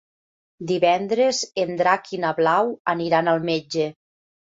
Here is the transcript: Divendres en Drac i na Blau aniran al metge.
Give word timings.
Divendres 0.71 1.43
en 1.65 1.77
Drac 1.83 2.11
i 2.19 2.23
na 2.25 2.35
Blau 2.43 2.75
aniran 2.97 3.35
al 3.37 3.49
metge. 3.55 3.91